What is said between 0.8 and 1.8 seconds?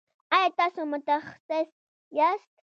متخصص